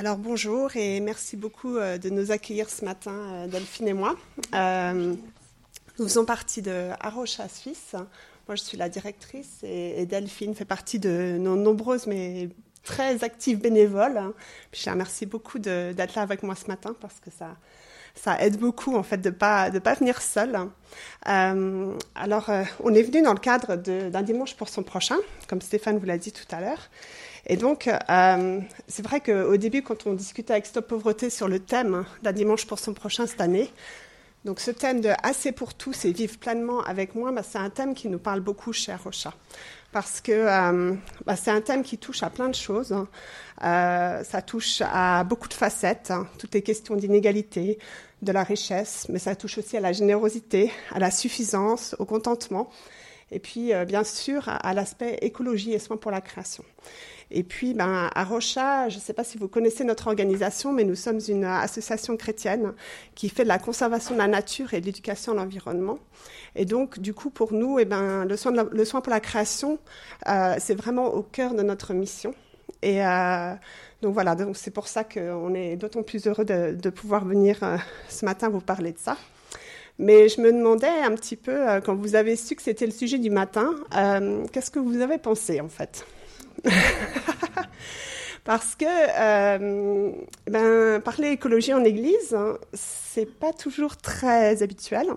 [0.00, 4.16] Alors bonjour et merci beaucoup euh, de nous accueillir ce matin, euh, Delphine et moi.
[4.54, 5.14] Euh,
[5.98, 7.92] nous faisons partie de Arocha Suisse.
[8.48, 12.48] Moi, je suis la directrice et, Delphine fait partie de nos nombreuses mais
[12.82, 14.32] très actives bénévoles.
[14.72, 17.58] je la remercie beaucoup d'être là avec moi ce matin parce que ça,
[18.14, 20.56] ça aide beaucoup en fait de pas de pas venir seul.
[21.24, 22.50] alors,
[22.82, 26.16] on est venu dans le cadre d'un dimanche pour son prochain, comme Stéphane vous l'a
[26.16, 26.88] dit tout à l'heure.
[27.46, 31.58] Et donc, euh, c'est vrai qu'au début, quand on discutait avec Stop Pauvreté sur le
[31.58, 33.70] thème d'un dimanche pour son prochain cette année,
[34.44, 37.70] donc ce thème de assez pour tous et vivre pleinement avec moi, bah, c'est un
[37.70, 39.34] thème qui nous parle beaucoup chez Rocha.
[39.92, 40.94] Parce que euh,
[41.26, 42.92] bah, c'est un thème qui touche à plein de choses.
[42.92, 43.08] Hein.
[43.64, 46.28] Euh, ça touche à beaucoup de facettes, hein.
[46.38, 47.78] toutes les questions d'inégalité,
[48.22, 52.70] de la richesse, mais ça touche aussi à la générosité, à la suffisance, au contentement,
[53.30, 56.62] et puis bien sûr à l'aspect écologie et soins pour la création.
[57.30, 60.82] Et puis, ben, à Rocha, je ne sais pas si vous connaissez notre organisation, mais
[60.82, 62.72] nous sommes une association chrétienne
[63.14, 65.98] qui fait de la conservation de la nature et de l'éducation à l'environnement.
[66.56, 69.78] Et donc, du coup, pour nous, eh ben, le, soin pour la création,
[70.28, 72.34] euh, c'est vraiment au cœur de notre mission.
[72.82, 73.54] Et euh,
[74.02, 77.76] donc voilà, donc c'est pour ça qu'on est d'autant plus heureux de, pouvoir venir euh,
[78.08, 79.16] ce matin vous parler de ça.
[79.98, 83.18] Mais je me demandais un petit peu, quand vous avez su que c'était le sujet
[83.18, 83.74] du matin,
[84.50, 86.06] qu'est-ce que vous avez pensé en fait?
[88.44, 90.12] Parce que euh,
[90.46, 95.08] ben, parler écologie en église, hein, c'est pas toujours très habituel.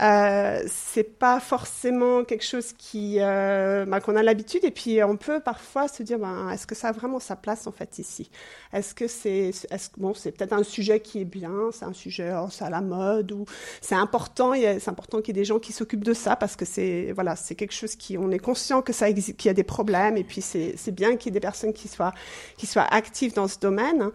[0.00, 5.16] Euh, c'est pas forcément quelque chose qui euh, bah, qu'on a l'habitude et puis on
[5.16, 8.30] peut parfois se dire ben, est-ce que ça a vraiment sa place en fait ici?
[8.72, 12.32] Est-ce que c'est est bon c'est peut-être un sujet qui est bien, c'est un sujet
[12.34, 13.44] oh, c'est à la mode ou
[13.82, 16.64] c'est important c'est important qu'il y ait des gens qui s'occupent de ça parce que
[16.64, 19.54] c'est voilà c'est quelque chose qui on est conscient que ça existe qu'il y a
[19.54, 22.14] des problèmes et puis c'est c'est bien qu'il y ait des personnes qui soient
[22.56, 24.10] qui soient actives dans ce domaine.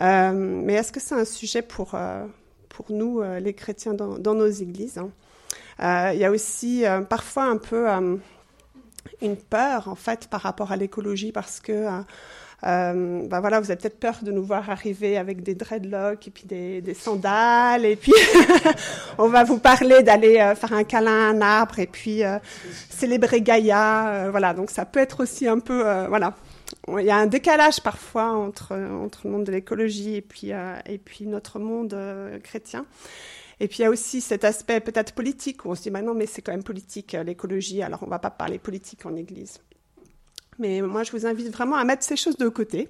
[0.00, 2.26] Euh, mais est-ce que c'est un sujet pour euh,
[2.70, 4.96] pour nous, euh, les chrétiens, dans, nos églises.
[4.96, 5.10] Hein.
[5.82, 7.86] Euh, il y a aussi euh, parfois un peu
[9.20, 11.86] une peur, en fait, par rapport à l'écologie, parce que
[12.62, 16.44] bah voilà, vous avez peut-être peur de nous voir arriver avec des dreadlocks et puis
[16.44, 18.12] des, des sandales et puis
[19.18, 22.20] on va vous parler d'aller faire un câlin à un arbre et puis
[22.90, 24.28] célébrer Gaïa.
[24.30, 26.34] voilà, donc ça peut être aussi un peu voilà.
[26.98, 30.52] Il y a un décalage parfois entre le monde de l'écologie et puis
[31.04, 31.96] puis notre monde
[32.42, 32.86] chrétien.
[33.60, 36.00] Et puis il y a aussi cet aspect peut-être politique où on se dit, bah
[36.00, 39.04] non, mais c'est quand même politique euh, l'écologie, alors on ne va pas parler politique
[39.04, 39.60] en Église.
[40.58, 42.88] Mais moi, je vous invite vraiment à mettre ces choses de côté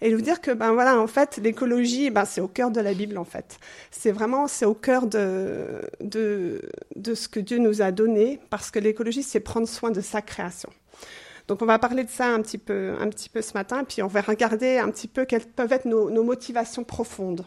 [0.00, 2.94] et vous dire que, ben voilà, en fait, l'écologie, ben c'est au cœur de la
[2.94, 3.58] Bible, en fait.
[3.90, 6.60] C'est vraiment, c'est au cœur de, de,
[6.94, 10.22] de ce que Dieu nous a donné, parce que l'écologie, c'est prendre soin de sa
[10.22, 10.70] création.
[11.50, 14.04] Donc, on va parler de ça un petit peu, un petit peu ce matin, puis
[14.04, 17.44] on va regarder un petit peu quelles peuvent être nos, motivations profondes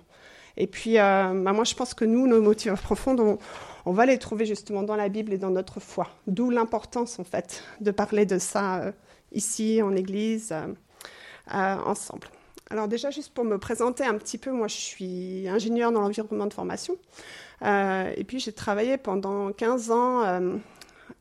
[0.58, 3.40] et puis, euh, bah, moi, je pense que nous, nos motifs profonds,
[3.86, 6.10] on, va les trouver justement dans la Bible et dans notre foi.
[6.28, 8.92] D'où l'importance, en fait, de parler de ça euh,
[9.32, 12.28] ici, en Église, euh, ensemble.
[12.70, 16.46] Alors déjà, juste pour me présenter un petit peu, moi, je suis ingénieure dans l'environnement
[16.48, 16.98] de formation.
[17.64, 20.42] et puis, j'ai travaillé pendant 15 ans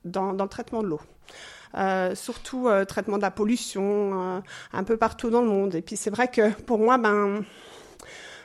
[0.04, 1.00] dans, le traitement de l'eau.
[1.76, 5.74] Euh, surtout euh, traitement de la pollution, un peu partout dans le monde.
[5.74, 7.44] Et puis c'est vrai que pour moi, ben,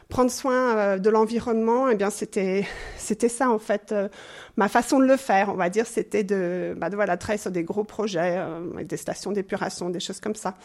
[0.10, 2.66] prendre soin euh, de l'environnement, eh bien c'était
[2.98, 4.08] c'était ça en fait euh,
[4.56, 7.52] ma façon de le faire, on va dire, c'était de, bah, de voilà travailler sur
[7.52, 10.56] des gros projets, euh, des stations d'épuration, des choses comme ça.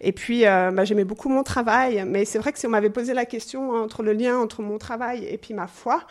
[0.00, 3.12] Et puis bah, j'aimais beaucoup mon travail, mais c'est vrai que si on m'avait posé
[3.14, 6.02] la question entre le lien entre mon travail et puis ma foi,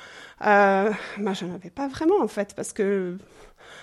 [0.46, 3.18] euh, bah, j'en avais pas vraiment en fait parce que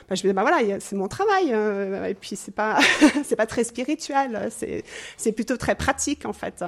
[0.09, 2.79] bah, je me dis bah voilà c'est mon travail euh, et puis c'est pas
[3.25, 4.85] c'est pas très spirituel c'est
[5.17, 6.65] c'est plutôt très pratique en fait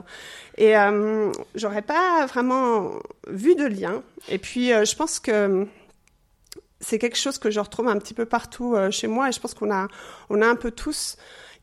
[0.57, 2.93] et euh, j'aurais pas vraiment
[3.29, 5.67] vu de lien et puis euh, je pense que
[6.81, 9.41] c'est quelque chose que je retrouve un petit peu partout euh, chez moi et je
[9.41, 9.89] pense qu'on a
[10.31, 11.17] on a un peu tous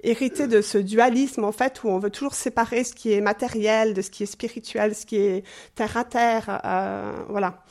[0.04, 3.94] hérité de ce dualisme en fait où on veut toujours séparer ce qui est matériel
[3.94, 5.44] de ce qui est spirituel, ce qui est
[5.74, 7.64] terre à terre, euh, voilà.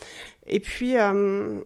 [0.46, 1.60] Et puis euh,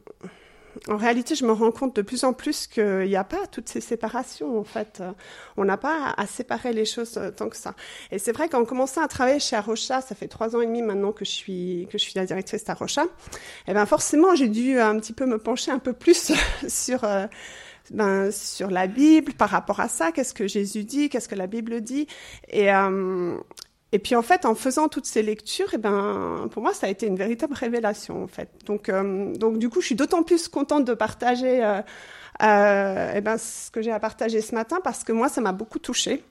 [0.87, 3.69] en réalité, je me rends compte de plus en plus qu'il n'y a pas toutes
[3.69, 5.03] ces séparations, en fait.
[5.57, 7.75] On n'a pas à séparer les choses euh, tant que ça.
[8.11, 10.83] Et c'est vrai qu'en commençant à travailler chez Arocha, ça fait trois ans et demi
[10.83, 13.07] maintenant que je suis, que je suis la directrice d'Arocha, et
[13.69, 16.33] eh ben forcément, j'ai dû un petit peu me pencher un peu plus
[16.69, 17.27] sur, euh,
[17.91, 20.13] ben, sur la Bible par rapport à ça.
[20.13, 21.09] Qu'est-ce que Jésus dit?
[21.09, 22.07] Qu'est-ce que la Bible dit?
[22.49, 23.37] Et, euh,
[23.93, 26.91] et puis en fait, en faisant toutes ces lectures, eh ben, pour moi, ça a
[26.91, 28.51] été une véritable révélation en fait.
[28.67, 31.81] Donc, euh, donc du coup, je suis d'autant plus contente de partager euh,
[32.43, 35.53] euh, eh ben, ce que j'ai à partager ce matin parce que moi, ça m'a
[35.53, 36.23] beaucoup touchée.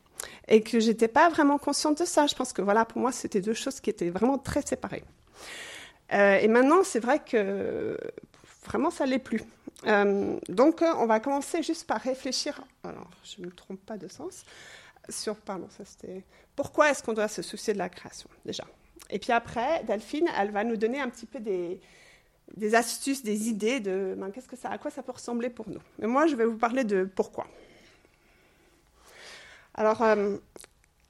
[0.48, 2.27] et que j'étais pas vraiment consciente de ça.
[2.27, 5.03] Je pense que voilà, pour moi, c'était deux choses qui étaient vraiment très séparées.
[6.13, 7.98] Euh, et maintenant, c'est vrai que
[8.65, 9.44] vraiment, ça l'est plus.
[10.50, 12.62] Donc, on va commencer juste par réfléchir.
[12.83, 14.44] Alors, je ne me trompe pas de sens.
[15.10, 16.24] Sur, pardon, ça c'était.
[16.57, 18.65] Pourquoi est-ce qu'on doit se soucier de la création, déjà?
[19.12, 21.80] Et puis après, Delphine, elle va nous donner un petit peu des,
[22.75, 25.80] astuces, des idées de ben, qu'est-ce que ça, à quoi ça peut ressembler pour nous?
[26.00, 27.45] Mais moi, je vais vous parler de pourquoi.
[29.75, 30.38] Alors, euh,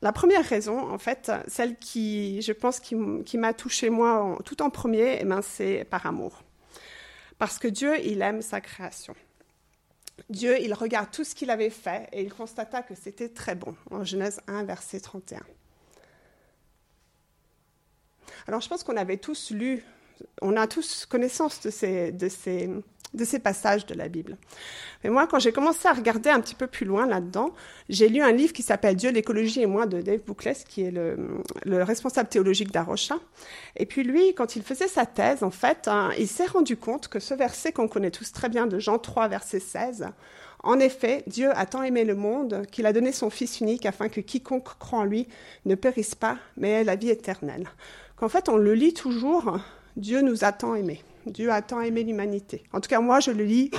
[0.02, 4.70] la première raison, en fait, celle qui, je pense, qui, m'a touchée moi tout en
[4.70, 6.44] premier, eh ben, c'est par amour.
[7.40, 9.16] Parce que Dieu, il aime sa création.
[10.30, 13.76] Dieu, il regarde tout ce qu'il avait fait et il constata que c'était très bon,
[13.92, 15.42] en Genèse 1, verset 31.
[18.48, 19.84] Alors je pense qu'on avait tous lu,
[20.42, 22.70] on a tous connaissance de ces, de ces,
[23.14, 24.38] de ces passages de la Bible.
[25.04, 27.52] Mais moi, quand j'ai commencé à regarder un petit peu plus loin là-dedans,
[27.90, 30.92] j'ai lu un livre qui s'appelle Dieu, l'écologie et moi de Dave Bouclès, qui est
[30.92, 33.16] le, responsable théologique d'Arocha.
[33.76, 37.08] Et puis lui, quand il faisait sa thèse, en fait, hein, il s'est rendu compte
[37.08, 40.10] que ce verset qu'on connaît tous très bien de Jean 3, verset 16,
[40.64, 44.10] en effet, Dieu a tant aimé le monde qu'il a donné son Fils unique afin
[44.10, 45.28] que quiconque croit en lui
[45.66, 47.70] ne périsse pas, mais ait la vie éternelle.
[48.16, 49.60] Qu'en fait, on le lit toujours,
[49.96, 51.04] Dieu nous a tant aimés.
[51.32, 52.64] Dieu a tant aimé l'humanité.
[52.74, 53.72] En tout cas, moi, je le lis,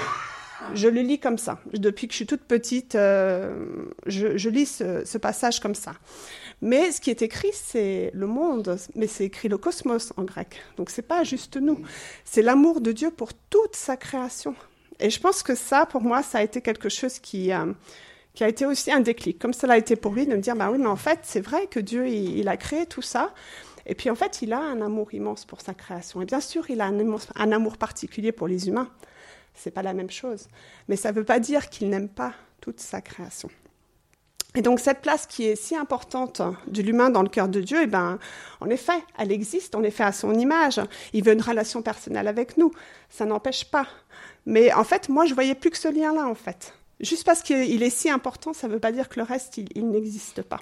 [0.75, 1.61] je le lis comme ça.
[1.73, 5.95] Depuis que je suis toute petite, euh, je, lis ce, passage comme ça.
[6.61, 10.61] Mais ce qui est écrit, c'est le monde, mais c'est écrit le cosmos en grec.
[10.77, 11.81] Donc c'est pas juste nous.
[12.25, 14.55] C'est l'amour de Dieu pour toute sa création.
[15.00, 17.73] Et je pense que ça, pour moi, ça a été quelque chose qui, euh,
[18.41, 20.71] a été aussi un déclic, comme cela a été pour lui, de me dire, bah
[20.71, 23.33] oui, mais en fait, c'est vrai que Dieu, il a créé tout ça.
[23.88, 26.20] Et puis en fait, il a un amour immense pour sa création.
[26.20, 28.90] Et bien sûr, il a un, amour particulier pour les humains.
[29.55, 30.46] C'est pas la même chose.
[30.88, 33.49] Mais ça ne veut pas dire qu'il n'aime pas toute sa création.
[34.55, 37.79] Et donc cette place qui est si importante de l'humain dans le cœur de Dieu,
[37.82, 38.19] eh ben,
[38.61, 40.81] en effet, elle existe, en effet, à son image.
[41.14, 42.70] Il veut une relation personnelle avec nous.
[43.08, 43.87] Ça n'empêche pas.
[44.44, 46.75] Mais en fait, moi, je voyais plus que ce lien-là, en fait.
[47.00, 49.88] Juste parce qu'il est si important, ça ne veut pas dire que le reste, il
[49.88, 50.61] n'existe pas.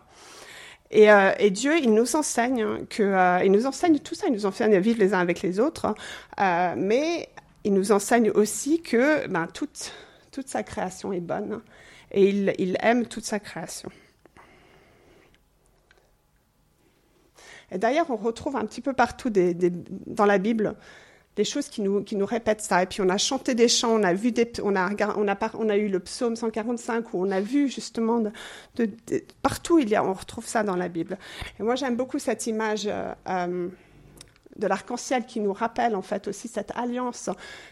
[0.94, 4.74] Euh, et, Dieu, il nous enseigne que, euh, nous enseigne tout ça, il nous enseigne
[4.74, 5.94] à vivre les uns avec les autres,
[6.40, 7.28] euh, mais
[7.64, 9.92] il nous enseigne aussi que ben, toute,
[10.30, 11.60] toute sa création est bonne
[12.12, 13.90] et il, aime toute sa création.
[17.72, 20.76] Et d'ailleurs, on retrouve un petit peu partout dans la Bible
[21.36, 22.82] des choses qui nous, répètent ça.
[22.82, 26.00] Et puis on a chanté des chants, on a vu des, on a, eu le
[26.00, 28.90] psaume 145 où on a vu justement de,
[29.42, 31.18] partout il y a, on retrouve ça dans la Bible.
[31.60, 32.86] Et moi j'aime beaucoup cette image.
[32.86, 33.68] Euh, euh,
[34.56, 37.28] de l'arc-en-ciel qui nous rappelle en fait aussi cette alliance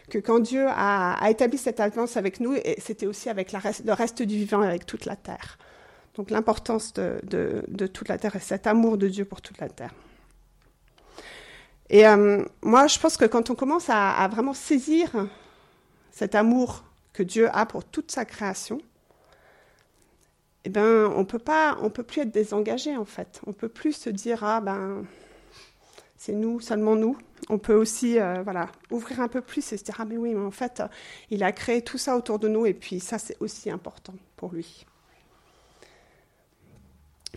[0.07, 4.35] que quand Dieu a, établi cette alliance avec nous, c'était aussi avec le reste du
[4.35, 5.57] vivant, avec toute la terre.
[6.13, 9.67] Donc l'importance de, de toute la terre et cet amour de Dieu pour toute la
[9.67, 9.95] terre.
[11.89, 15.27] Et euh, moi, je pense que quand on commence à, vraiment saisir
[16.11, 16.83] cet amour
[17.13, 18.79] que Dieu a pour toute sa création,
[20.63, 23.39] eh ben, on peut pas, on peut plus être désengagé en fait.
[23.45, 25.05] On peut plus se dire ah ben
[26.17, 27.17] c'est nous, seulement nous.
[27.49, 30.33] On peut aussi euh, voilà ouvrir un peu plus et se dire ah mais oui
[30.33, 30.81] mais en fait
[31.29, 34.53] il a créé tout ça autour de nous et puis ça c'est aussi important pour
[34.53, 34.87] lui.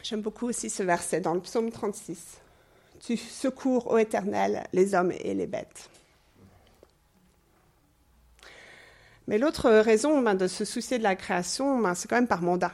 [0.03, 2.39] J'aime beaucoup aussi ce verset dans le psaume 36.
[3.01, 5.91] Tu secours, ô Éternel, les hommes et les bêtes.
[9.29, 12.41] Mais l'autre raison ben, de se soucier de la création, ben, c'est quand même par
[12.41, 12.73] mandat.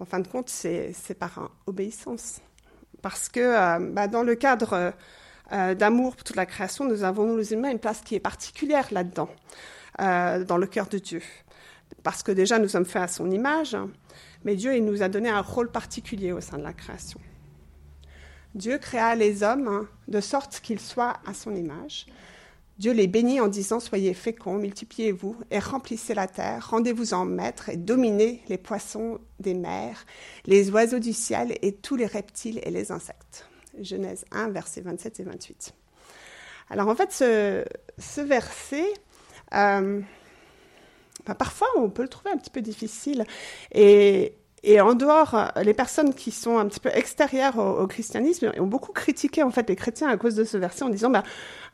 [0.00, 2.40] En fin de compte, c'est par obéissance.
[3.02, 4.94] Parce que euh, ben, dans le cadre
[5.52, 8.20] euh, d'amour pour toute la création, nous avons, nous les humains, une place qui est
[8.20, 9.28] particulière là-dedans,
[10.00, 11.22] euh, dans le cœur de Dieu.
[12.02, 13.76] Parce que déjà, nous sommes faits à son image,
[14.44, 17.20] mais Dieu, il nous a donné un rôle particulier au sein de la création.
[18.54, 22.06] Dieu créa les hommes hein, de sorte qu'ils soient à son image.
[22.78, 27.68] Dieu les bénit en disant Soyez féconds, multipliez-vous et remplissez la terre, rendez-vous en maître
[27.68, 30.04] et dominez les poissons des mers,
[30.46, 33.46] les oiseaux du ciel et tous les reptiles et les insectes.
[33.80, 35.74] Genèse 1, versets 27 et 28.
[36.70, 38.92] Alors en fait, ce, verset,
[39.54, 40.00] euh,
[41.26, 43.24] bah, parfois on peut le trouver un petit peu difficile
[43.72, 48.52] et, et en dehors, euh, les personnes qui sont un petit peu extérieures au, christianisme
[48.58, 51.24] ont beaucoup critiqué en fait les chrétiens à cause de ce verset en disant bah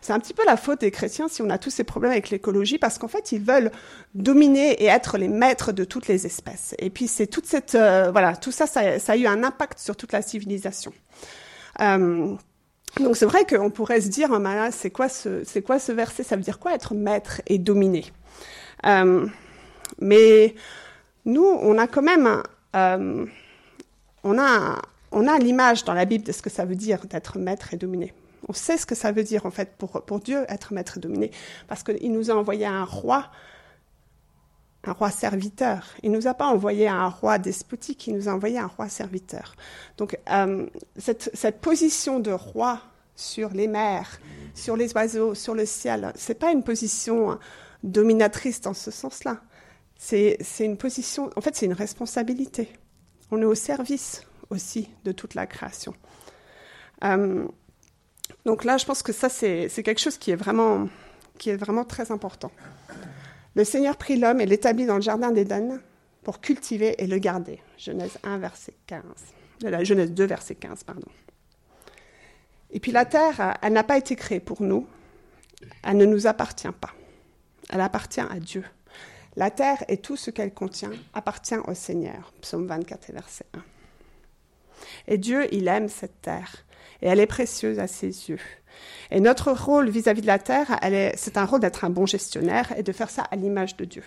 [0.01, 2.31] c'est un petit peu la faute des chrétiens si on a tous ces problèmes avec
[2.31, 3.71] l'écologie parce qu'en fait ils veulent
[4.15, 6.75] dominer et être les maîtres de toutes les espèces.
[6.79, 9.95] Et puis c'est toute cette euh, voilà tout ça, ça, a eu un impact sur
[9.95, 10.93] toute la civilisation.
[11.81, 12.35] Euh,
[13.01, 16.23] donc c'est vrai qu'on pourrait se dire bah, c'est quoi ce c'est quoi ce verset?
[16.23, 18.07] Ça veut dire quoi être maître et dominer?
[18.87, 19.27] Euh,
[20.01, 20.55] Mais
[21.27, 22.43] nous on a quand même
[22.77, 23.27] euh,
[24.25, 24.83] on a,
[25.13, 27.77] on a l'image dans la Bible de ce que ça veut dire d'être maître et
[27.77, 28.13] dominé.
[28.49, 31.01] On sait ce que ça veut dire en fait pour, pour Dieu être maître et
[31.01, 31.31] dominé,
[31.67, 33.27] parce qu'il nous a envoyé un roi,
[34.85, 35.87] un roi serviteur.
[36.03, 39.55] Il nous a pas envoyé un roi despotique, il nous a envoyé un roi serviteur.
[39.97, 42.81] Donc euh, cette, cette position de roi
[43.17, 44.21] sur les mers,
[44.55, 47.39] sur les oiseaux, sur le ciel, c'est pas une position
[47.83, 49.39] dominatrice dans ce sens-là.
[49.99, 52.69] C'est une position, en fait, c'est une responsabilité.
[53.31, 55.93] On est au service aussi de toute la création.
[57.05, 57.47] Euh,
[58.45, 60.89] donc là, je pense que ça, c'est quelque chose qui est, vraiment,
[61.37, 62.53] qui est vraiment très important.
[63.55, 65.81] Le Seigneur prit l'homme et l'établit dans le jardin d'Éden
[66.23, 67.61] pour cultiver et le garder.
[67.77, 69.03] Genèse 1, verset 15.
[69.63, 71.09] La Genèse 2, verset 15, pardon.
[72.71, 74.87] Et puis la terre, elle n'a pas été créée pour nous.
[75.83, 76.95] Elle ne nous appartient pas.
[77.71, 78.65] Elle appartient à Dieu.
[79.37, 82.33] La terre et tout ce qu'elle contient appartient au Seigneur.
[82.41, 83.61] Psaume 24 verset 1.
[85.09, 86.65] Et Dieu, il aime cette terre
[87.03, 88.41] et elle est précieuse à ses yeux.
[89.11, 90.79] Et notre rôle vis-à-vis de la terre,
[91.17, 94.03] c'est un rôle d'être un bon gestionnaire et de faire ça à l'image de Dieu.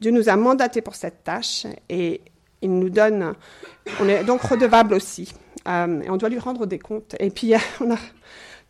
[0.00, 2.20] Dieu nous a mandatés pour cette tâche et
[2.62, 3.34] il nous donne,
[4.00, 5.34] on est donc redevable aussi,
[5.68, 7.14] euh, et on doit lui rendre des comptes.
[7.20, 7.98] Et puis on a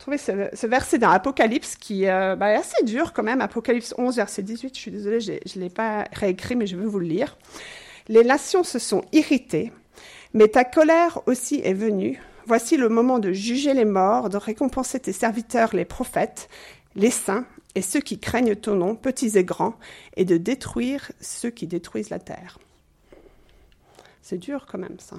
[0.04, 4.16] trouvé ce, verset dans Apocalypse qui euh, bah, est assez dur quand même, Apocalypse 11,
[4.16, 7.06] verset 18, je suis désolée, je ne l'ai pas réécrit, mais je veux vous le
[7.06, 7.38] lire.
[8.08, 9.73] Les nations se sont irritées,
[10.34, 12.20] mais ta colère aussi est venue.
[12.44, 16.50] Voici le moment de juger les morts, de récompenser tes serviteurs, les prophètes,
[16.96, 19.78] les saints et ceux qui craignent ton nom, petits et grands,
[20.18, 22.58] et de détruire ceux qui détruisent la terre.
[24.20, 25.16] C'est dur quand même ça.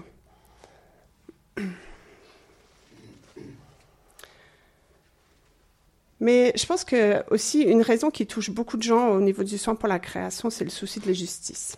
[6.26, 9.60] Mais je pense que aussi une raison qui touche beaucoup de gens au niveau du
[9.60, 11.78] soin pour la création, c'est le souci de la justice.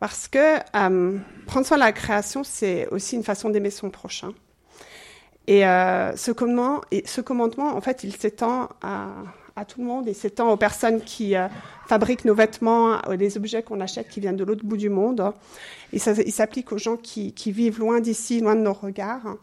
[0.00, 4.32] Parce que euh, prendre soin de la création, c'est aussi une façon d'aimer son prochain.
[5.46, 10.08] Et euh, ce, commandement, en fait, il s'étend à, tout le monde.
[10.08, 11.46] Il s'étend aux personnes qui euh,
[11.86, 15.32] fabriquent nos vêtements, des objets qu'on achète qui viennent de l'autre bout du monde.
[15.92, 19.36] Et il s'applique aux gens qui, vivent loin d'ici, loin de nos regards.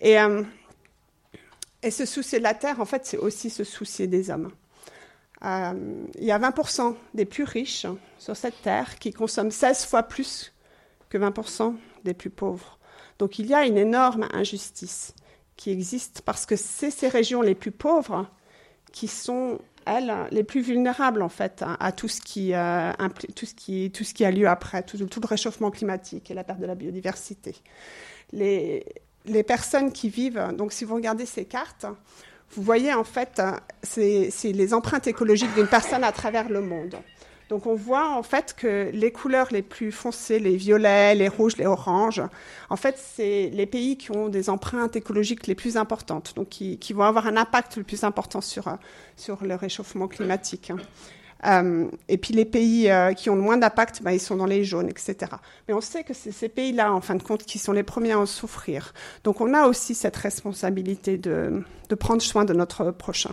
[0.00, 0.16] Et,
[1.82, 4.50] et ce souci de la terre, en fait, c'est aussi ce souci des hommes.
[5.44, 7.86] Euh, il y a 20% des plus riches
[8.18, 10.52] sur cette terre qui consomment 16 fois plus
[11.08, 12.78] que 20% des plus pauvres.
[13.18, 15.14] Donc il y a une énorme injustice
[15.56, 18.26] qui existe parce que c'est ces régions les plus pauvres
[18.92, 22.92] qui sont, elles, les plus vulnérables en fait à, tout, ce qui, euh,
[23.34, 26.34] tout, ce qui, tout ce qui a lieu après, tout, tout, le réchauffement climatique et
[26.34, 27.56] la perte de la biodiversité.
[28.32, 28.84] Les,
[29.26, 31.86] les personnes qui vivent, donc si vous regardez ces cartes,
[32.52, 33.40] vous voyez en fait,
[33.82, 36.96] c'est les empreintes écologiques d'une personne à travers le monde.
[37.48, 41.56] Donc on voit en fait que les couleurs les plus foncées, les violets, les rouges,
[41.56, 42.22] les oranges,
[42.70, 46.78] en fait c'est les pays qui ont des empreintes écologiques les plus importantes, donc qui,
[46.78, 48.76] qui vont avoir un impact le plus important sur,
[49.16, 50.72] sur le réchauffement climatique.
[51.46, 54.46] Euh, et puis les pays euh, qui ont le moins d'impact, bah, ils sont dans
[54.46, 55.32] les jaunes, etc.
[55.68, 58.12] Mais on sait que c'est ces pays-là, en fin de compte, qui sont les premiers
[58.12, 58.92] à en souffrir.
[59.24, 63.32] Donc on a aussi cette responsabilité de, de prendre soin de notre prochain.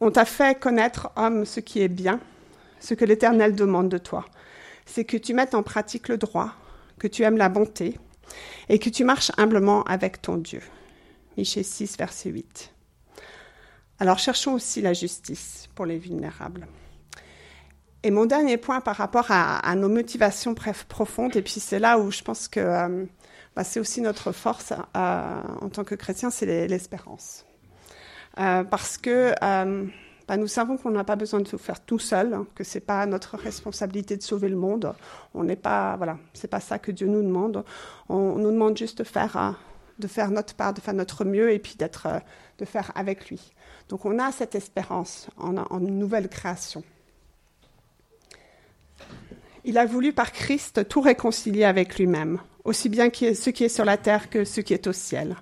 [0.00, 2.20] On t'a fait connaître, homme, ce qui est bien,
[2.80, 4.24] ce que l'Éternel demande de toi.
[4.84, 6.50] C'est que tu mettes en pratique le droit,
[6.98, 7.98] que tu aimes la bonté
[8.68, 10.62] et que tu marches humblement avec ton Dieu.
[11.36, 12.72] Michée 6, verset 8.
[14.02, 16.66] Alors cherchons aussi la justice pour les vulnérables.
[18.02, 20.56] Et mon dernier point par rapport à, nos motivations
[20.88, 23.04] profondes, et puis c'est là où je pense que euh,
[23.54, 27.46] bah, c'est aussi notre force euh, en tant que chrétien, c'est l'espérance.
[28.40, 32.34] Euh, parce que bah, nous savons qu'on n'a pas besoin de tout faire tout seul,
[32.34, 34.94] hein, que c'est pas notre responsabilité de sauver le monde.
[35.32, 37.64] On n'est pas, voilà, c'est pas ça que Dieu nous demande.
[38.08, 39.60] On, nous demande juste de faire,
[40.00, 42.08] de faire notre part, de faire notre mieux, et puis d'être,
[42.58, 43.52] de faire avec lui.
[43.88, 46.82] Donc on a cette espérance en, une nouvelle création.
[49.64, 53.84] Il a voulu par Christ tout réconcilier avec lui-même, aussi bien ce qui est sur
[53.84, 55.36] la terre que ce qui est au ciel,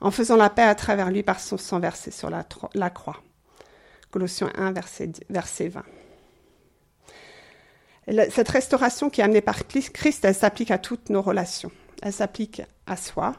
[0.00, 3.22] en faisant la paix à travers lui par son sang versé sur la, croix.
[4.10, 5.84] Colossiens 1, verset, verset 20.
[8.30, 11.72] cette restauration qui est amenée par Christ, elle s'applique à toutes nos relations.
[12.02, 13.34] Elle s'applique à soi,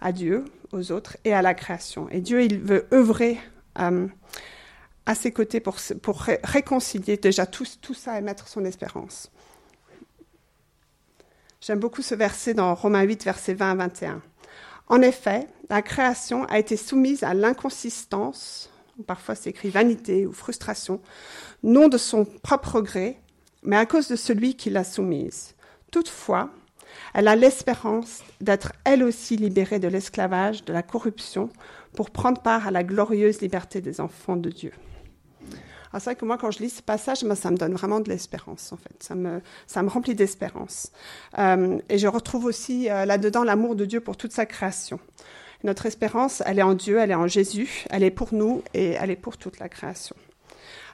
[0.00, 2.08] à Dieu, aux autres et à la création.
[2.10, 3.38] Et Dieu, il veut œuvrer
[3.74, 5.76] à ses côtés pour,
[6.44, 9.30] réconcilier déjà tout, tout ça et mettre son espérance.
[11.60, 14.22] J'aime beaucoup ce verset dans Romains 8, versets 20 à 21.
[14.88, 18.68] En effet, la création a été soumise à l'inconsistance,
[19.06, 21.00] parfois c'est écrit vanité ou frustration,
[21.62, 23.20] non de son propre gré,
[23.62, 25.54] mais à cause de celui qui l'a soumise.
[25.92, 26.50] Toutefois,
[27.14, 31.50] Elle a l'espérance d'être elle aussi libérée de l'esclavage, de la corruption,
[31.94, 34.72] pour prendre part à la glorieuse liberté des enfants de Dieu.
[35.92, 38.08] Alors c'est vrai que moi, quand je lis ce passage, ça me donne vraiment de
[38.08, 39.02] l'espérance, en fait.
[39.02, 40.90] Ça me, ça me remplit d'espérance.
[41.38, 44.98] Euh, et je retrouve aussi euh, là-dedans l'amour de Dieu pour toute sa création.
[45.64, 48.92] Notre espérance, elle est en Dieu, elle est en Jésus, elle est pour nous et
[48.92, 50.16] elle est pour toute la création.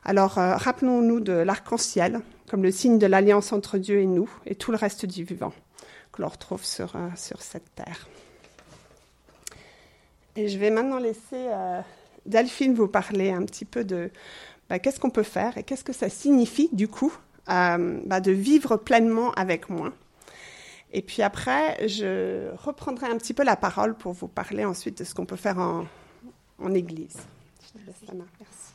[0.05, 4.57] Alors, euh, rappelons-nous de l'arc-en-ciel comme le signe de l'alliance entre Dieu et nous et
[4.57, 5.53] tout le reste du vivant
[6.19, 8.09] que l'on retrouve sur, sur cette terre.
[10.35, 11.49] Et je vais maintenant laisser
[12.27, 14.11] Delphine vous parler un petit peu de,
[14.69, 17.13] bah, qu'est-ce qu'on peut faire et qu'est-ce que ça signifie du coup
[17.49, 19.93] euh, bah, de vivre pleinement avec moi.
[20.93, 25.05] Et puis après, je reprendrai un petit peu la parole pour vous parler ensuite de
[25.05, 25.87] ce qu'on peut faire en,
[26.59, 27.17] en Église.
[27.63, 28.27] Je te laisse la main.
[28.41, 28.73] Merci.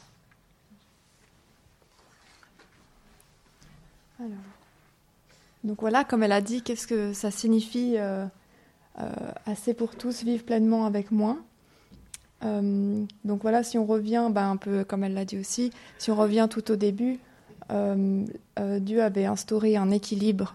[4.19, 4.62] Alors,
[5.63, 8.25] donc voilà, comme elle a dit, qu'est-ce que ça signifie euh,
[8.99, 9.09] euh,
[9.47, 11.37] assez pour tous, vivre pleinement avec moi
[12.45, 16.11] euh, donc voilà, si on revient, ben, un peu comme elle l'a dit aussi, si
[16.11, 17.19] on revient tout au début,
[17.71, 18.25] euh,
[18.81, 20.53] Dieu avait instauré un équilibre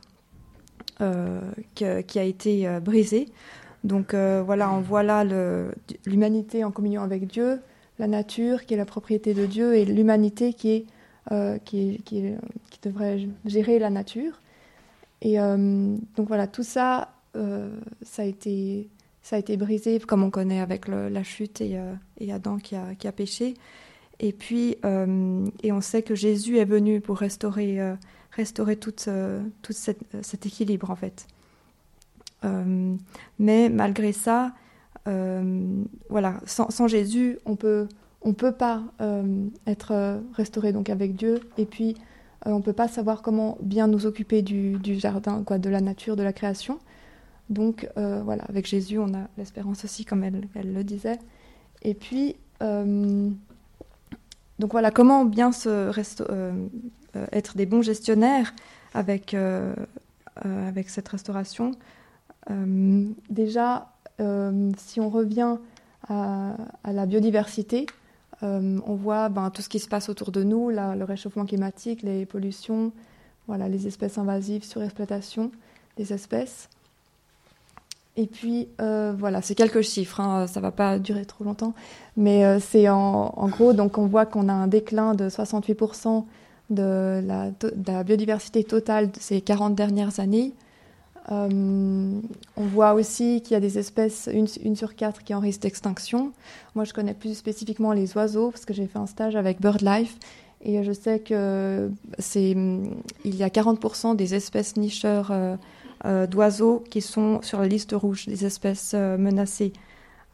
[1.74, 3.30] qui a été brisé.
[3.84, 5.24] Donc voilà, on voit là
[6.04, 7.62] l'humanité en communion avec Dieu,
[7.98, 10.86] la nature qui est la propriété de Dieu et l'humanité qui,
[12.82, 14.42] devrait gérer la nature.
[15.22, 18.88] Et donc voilà, tout ça, ça a été
[19.28, 22.74] ça a été brisé, comme on connaît avec la chute et, euh, et, Adam qui
[22.74, 23.52] a, qui a péché.
[24.20, 27.94] Et puis, euh, et on sait que Jésus est venu pour restaurer, euh,
[28.30, 28.94] restaurer tout,
[29.60, 31.26] tout cet équilibre, en fait.
[33.38, 34.54] mais malgré ça,
[35.04, 37.86] voilà, sans, Jésus, on peut,
[38.22, 38.82] on peut pas
[39.66, 41.40] être restauré donc avec Dieu.
[41.58, 41.96] Et puis,
[42.52, 46.32] on peut pas savoir comment bien nous occuper du, jardin, de la nature, de la
[46.32, 46.78] création.
[47.50, 51.18] Donc euh, voilà, avec Jésus, on a l'espérance aussi, comme elle, le disait.
[51.82, 53.30] Et puis, euh,
[54.58, 55.68] donc voilà, comment bien se
[56.30, 56.66] euh,
[57.32, 58.54] être des bons gestionnaires
[58.94, 59.34] avec,
[60.44, 61.72] avec cette restauration.
[63.30, 63.92] déjà,
[64.76, 65.56] si on revient
[66.08, 67.86] à, la biodiversité,
[68.42, 72.24] on voit ben, tout ce qui se passe autour de nous, le réchauffement climatique, les
[72.26, 72.92] pollutions,
[73.48, 75.50] voilà, les espèces invasives, surexploitation
[75.96, 76.68] des espèces.
[78.18, 81.72] Et puis, euh, voilà, c'est quelques chiffres, hein, ça ne va pas durer trop longtemps,
[82.16, 86.24] mais euh, c'est en, gros, donc on voit qu'on a un déclin de 68%
[86.70, 90.52] de la, biodiversité totale ces 40 dernières années.
[91.30, 92.20] Euh,
[92.56, 96.32] on voit aussi qu'il y a des espèces, une, sur quatre, qui en risque d'extinction.
[96.74, 100.16] Moi, je connais plus spécifiquement les oiseaux, parce que j'ai fait un stage avec BirdLife,
[100.62, 105.30] et je sais qu'il y a 40% des espèces nicheurs
[106.04, 109.72] euh, d'oiseaux qui sont sur la liste rouge des espèces euh, menacées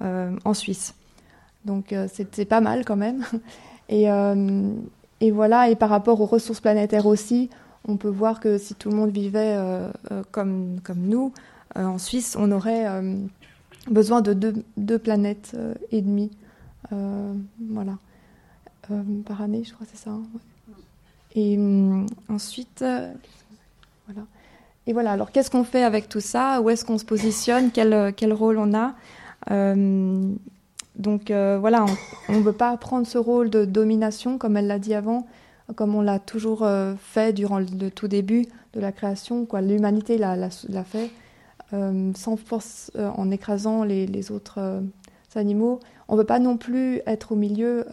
[0.03, 0.95] euh, en Suisse.
[1.65, 3.25] Donc c'est pas mal quand même.
[5.21, 7.49] Et, voilà, et par rapport aux ressources planétaires aussi,
[7.87, 9.59] on peut voir que si tout le monde vivait
[10.31, 11.33] comme, comme nous,
[11.75, 12.87] en Suisse, on aurait
[13.91, 14.33] besoin de
[14.77, 15.57] deux, planètes
[15.93, 16.31] et demie.
[16.91, 17.99] voilà.
[19.27, 20.11] par année, je crois, c'est ça.
[20.11, 20.23] Hein,
[21.35, 22.85] et hum, ensuite,
[24.07, 24.27] voilà.
[24.87, 26.61] Et voilà, alors qu'est-ce qu'on fait avec tout ça?
[26.61, 27.71] Où est-ce qu'on se positionne?
[27.71, 28.95] Quel, rôle on a?
[29.51, 30.31] Euh,
[30.97, 31.87] Donc euh, voilà,
[32.29, 35.27] on ne veut pas prendre ce rôle de domination, comme elle l'a dit avant,
[35.77, 39.47] comme on l'a toujours euh, fait durant le, tout début de la création.
[39.61, 40.51] L'humanité l'a
[40.85, 41.11] fait,
[41.71, 44.83] sans force, en écrasant les, autres
[45.35, 45.81] animaux.
[46.09, 47.87] On ne veut pas non plus être au milieu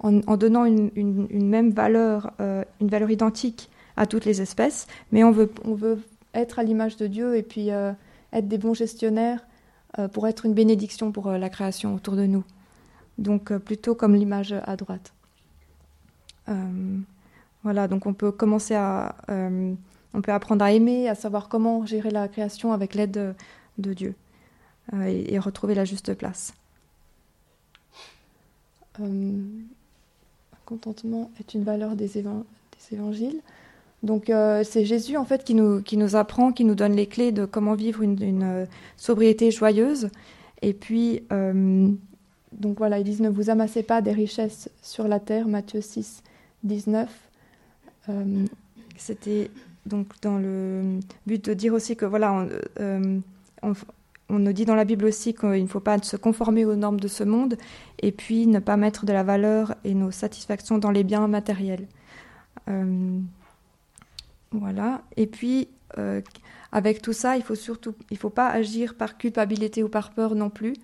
[0.00, 5.50] en, donnant une, même valeur, une valeur identique à toutes les espèces, mais on veut,
[6.34, 7.92] être à l'image de Dieu et puis euh,
[8.32, 9.46] être des bons gestionnaires
[9.98, 12.44] euh, pour être une bénédiction pour euh, la création autour de nous.
[13.18, 15.14] Donc plutôt comme l'image à droite.
[17.62, 22.10] Voilà, donc on peut commencer à, on peut apprendre à aimer, à savoir comment gérer
[22.10, 23.34] la création avec l'aide
[23.78, 24.14] de, Dieu
[25.04, 26.54] et, retrouver la juste place.
[30.64, 33.40] contentement est une valeur des, des évangiles.
[34.02, 37.06] Donc euh, c'est Jésus en fait qui nous, qui nous apprend, qui nous donne les
[37.06, 40.10] clés de comment vivre une, euh, sobriété joyeuse.
[40.62, 41.88] Et puis, euh,
[42.52, 46.22] donc voilà, ils disent ne vous amassez pas des richesses sur la terre, Matthieu 6,
[46.64, 47.08] 19.
[48.96, 49.50] C'était
[49.84, 52.46] donc dans le but de dire aussi que voilà,
[53.62, 53.74] on,
[54.28, 57.00] on, nous dit dans la Bible aussi qu'il ne faut pas se conformer aux normes
[57.00, 57.56] de ce monde
[58.00, 61.86] et puis ne pas mettre de la valeur et nos satisfactions dans les biens matériels.
[64.52, 65.02] Voilà.
[65.16, 66.20] Et puis, euh,
[66.72, 70.34] avec tout ça, il faut surtout, il faut pas agir par culpabilité ou par peur
[70.34, 70.74] non plus,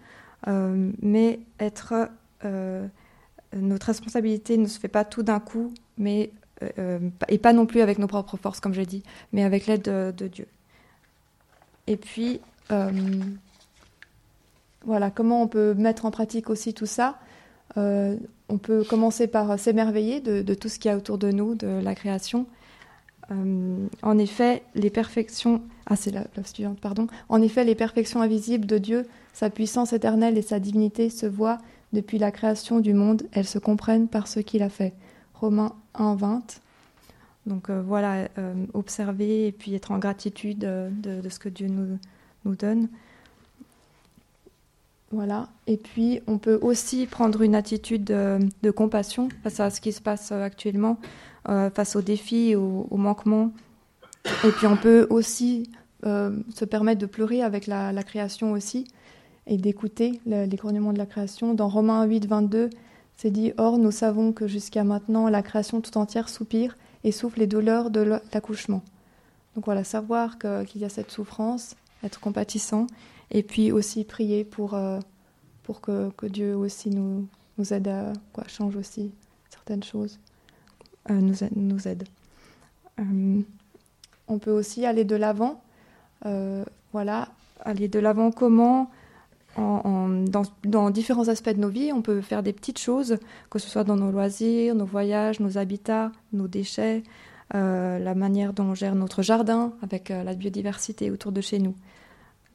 [0.46, 2.08] mais être
[3.54, 6.30] notre responsabilité ne se fait pas tout d'un coup, mais
[7.28, 10.28] et pas non plus avec nos propres forces, comme j'ai dit, mais avec l'aide de,
[10.28, 10.46] Dieu.
[11.88, 12.40] Et puis,
[14.84, 17.18] voilà, comment on peut mettre en pratique aussi tout ça?
[17.76, 18.16] Euh,
[18.48, 21.66] On peut commencer par s'émerveiller de, tout ce qu'il y a autour de nous, de
[21.66, 22.46] la création.
[23.30, 25.62] Euh, en effet, les perfections.
[25.86, 27.06] Ah, c'est la, suivante, pardon.
[27.28, 31.58] En effet, les perfections invisibles de Dieu, sa puissance éternelle et sa divinité se voient
[31.92, 33.22] depuis la création du monde.
[33.32, 34.92] Elles se comprennent par ce qu'il a fait.
[35.34, 36.60] Romains 1, 20.
[37.46, 38.28] Donc euh, voilà,
[38.72, 41.98] observer et puis être en gratitude de, ce que Dieu nous,
[42.54, 42.88] donne.
[45.12, 45.48] Voilà.
[45.66, 50.00] Et puis, on peut aussi prendre une attitude de, compassion face à ce qui se
[50.00, 50.98] passe euh, actuellement,
[51.48, 53.52] euh, face aux défis, aux, manquements.
[54.44, 55.70] Et puis, on peut aussi
[56.06, 58.88] euh, se permettre de pleurer avec la, création aussi
[59.46, 61.54] et d'écouter les grognements de la création.
[61.54, 62.70] Dans Romains 8, 22,
[63.16, 67.40] c'est dit Or, nous savons que jusqu'à maintenant, la création tout entière soupire et souffle
[67.40, 68.00] les douleurs de
[68.32, 68.82] l'accouchement.
[69.54, 72.86] Donc voilà, savoir qu'il y a cette souffrance, être compatissant
[73.30, 74.98] et puis aussi prier pour, euh,
[75.62, 77.26] pour que, que, Dieu aussi nous,
[77.58, 79.10] nous aide à quoi, change aussi
[79.50, 80.18] certaines choses,
[81.10, 81.20] euh,
[81.54, 82.04] nous, aide.
[82.98, 83.40] Euh,
[84.28, 85.62] on peut aussi aller de l'avant,
[86.92, 87.28] voilà,
[87.60, 88.90] aller de l'avant comment
[89.56, 93.18] dans, différents aspects de nos vies, on peut faire des petites choses,
[93.50, 97.02] que ce soit dans nos loisirs, nos voyages, nos habitats, nos déchets,
[97.52, 101.74] la manière dont on gère notre jardin avec la biodiversité autour de chez nous.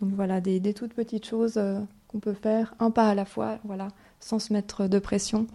[0.01, 3.57] Donc voilà, des, toutes petites choses euh, qu'on peut faire, un pas à la fois,
[3.63, 3.88] voilà,
[4.19, 5.47] sans se mettre de pression,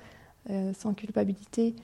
[0.51, 1.75] euh, sans culpabilité.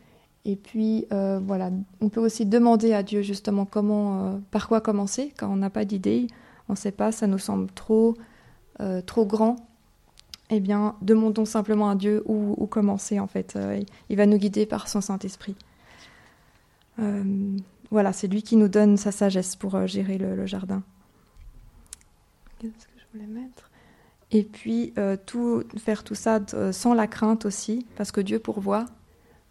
[0.45, 5.33] Et puis euh, voilà, on peut aussi demander à Dieu justement comment, par quoi commencer
[5.39, 6.27] quand on n'a pas d'idée,
[6.69, 8.17] on ne sait pas, ça nous semble trop,
[9.07, 9.57] trop grand.
[10.51, 13.59] Eh bien, demandons simplement à Dieu où, commencer en fait.
[14.09, 15.57] il va nous guider par son Saint-Esprit.
[17.91, 20.83] voilà, c'est lui qui nous donne sa sagesse pour gérer le jardin
[24.31, 28.39] Et puis, euh, tout, faire tout ça euh, sans la crainte aussi, parce que Dieu
[28.39, 28.85] pourvoit.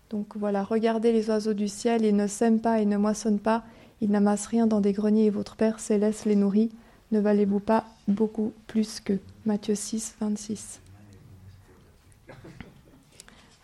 [0.09, 3.63] Donc voilà, regardez les oiseaux du ciel, ils ne sèment pas et ne moissonnent pas,
[4.01, 6.69] ils n'amassent rien dans des greniers et votre Père céleste les nourrit.
[7.11, 9.13] Ne valez-vous pas beaucoup plus que
[9.45, 10.81] Matthieu 6, 26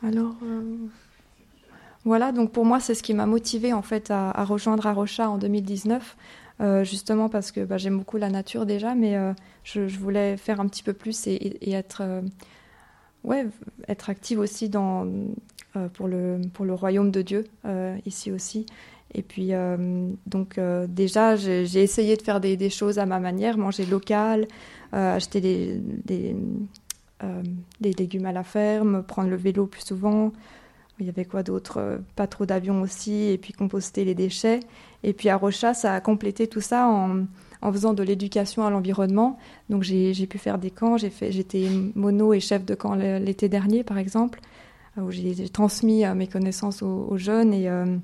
[0.01, 0.77] Alors, euh,
[2.05, 5.37] voilà, donc pour moi, c'est ce qui m'a motivé en fait à, rejoindre Arocha en
[5.37, 6.17] 2019.
[6.61, 10.61] Euh, justement parce que bah, j'aime beaucoup la nature déjà, mais euh, je, voulais faire
[10.61, 12.03] un petit peu plus et, être,
[13.23, 13.47] ouais,
[13.87, 15.05] être active aussi dans,
[15.93, 17.45] pour, le, pour le royaume de Dieu,
[18.05, 18.67] ici aussi.
[19.15, 19.51] Et puis,
[20.25, 24.47] donc, déjà, j'ai essayé de faire des, choses à ma manière, manger local,
[24.91, 26.35] acheter des, des,
[27.81, 30.31] légumes à la ferme, prendre le vélo plus souvent.
[30.99, 32.01] Il y avait quoi d'autre?
[32.15, 34.59] Pas trop d'avions aussi, et puis composter les déchets.
[35.03, 37.25] Et puis à Rocha, ça a complété tout ça en,
[37.71, 39.37] faisant de l'éducation à l'environnement.
[39.69, 43.97] Donc j'ai pu faire des camps, j'étais mono et chef de camp l'été dernier par
[43.97, 44.39] exemple,
[44.97, 47.97] où j'ai transmis euh, mes connaissances aux, jeunes et, euh,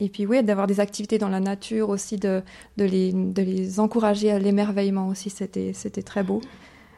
[0.00, 2.42] et puis oui, d'avoir des activités dans la nature aussi, de,
[2.78, 6.40] les encourager à l'émerveillement aussi, c'était très beau.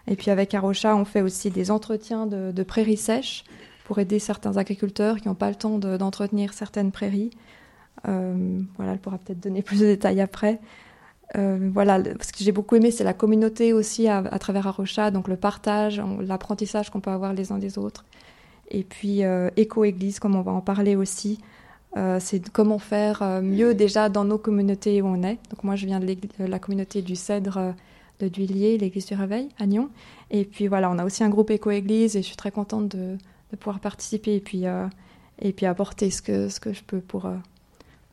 [0.07, 3.45] Et puis avec Arocha, on fait aussi des entretiens de, prairies sèches
[3.85, 7.31] pour aider certains agriculteurs qui n'ont pas le temps d'entretenir certaines prairies.
[8.09, 10.61] Euh, voilà, elle pourra peut-être donner plus de détails après.
[11.37, 15.27] Euh, voilà, ce que j'ai beaucoup aimé, c'est la communauté aussi à, travers Arocha, donc
[15.27, 18.05] le partage, l'apprentissage qu'on peut avoir les uns des autres.
[18.71, 21.39] Et puis euh, éco-église, comme on va en parler aussi,
[21.95, 25.39] c'est comment faire mieux déjà dans nos communautés où on est.
[25.51, 27.75] Donc moi, je viens de, la communauté du Cèdre
[28.19, 29.91] de Duillier, l'église du Réveil à Nyon.
[30.31, 33.19] Et puis voilà, on a aussi un groupe éco-église et je suis très contente de,
[33.59, 34.65] pouvoir participer et puis,
[35.41, 37.27] et puis apporter ce que, ce que je peux pour,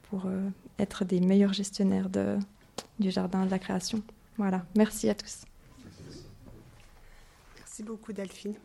[0.09, 2.37] pour euh, être des meilleurs gestionnaires de,
[2.99, 4.01] du jardin de la création.
[4.37, 5.43] Voilà, merci à tous.
[7.57, 8.55] Merci beaucoup Delphine.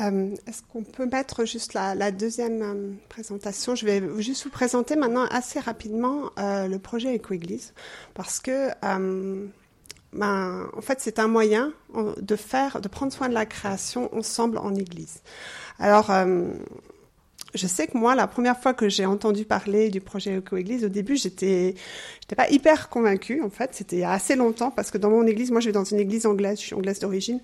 [0.00, 3.74] Euh, est-ce qu'on peut mettre juste la, deuxième euh, présentation?
[3.74, 7.74] Je vais juste vous présenter maintenant assez rapidement le projet Éco-Église
[8.14, 8.70] parce que
[10.12, 11.72] ben, en fait, c'est un moyen
[12.20, 15.22] de faire, de prendre soin de la création ensemble en Église.
[15.78, 16.10] Alors,
[17.54, 20.88] je sais que moi, la première fois que j'ai entendu parler du projet Eco-Église, au
[20.88, 21.74] début, j'étais,
[22.20, 23.70] j'étais pas hyper convaincue, en fait.
[23.74, 26.58] C'était assez longtemps, parce que dans mon église, moi, je vais dans une église anglaise,
[26.60, 27.40] je suis anglaise d'origine,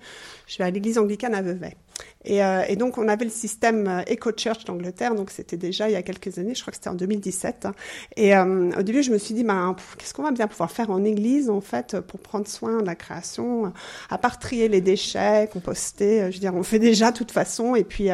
[0.47, 1.77] je vais à l'église anglicane à Vevey.
[2.23, 5.89] Et, euh, et, donc, on avait le système euh, Eco Church d'Angleterre, donc c'était déjà
[5.89, 7.67] il y a quelques années, je crois que c'était en 2017.
[8.15, 10.91] Et euh, au début, je me suis dit, ben, qu'est-ce qu'on va bien pouvoir faire
[10.91, 13.73] en église, en fait, pour prendre soin de la création,
[14.09, 17.75] à part trier les déchets, composter, je veux dire, on fait déjà de toute façon.
[17.75, 18.09] Et puis,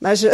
[0.00, 0.26] bah, je,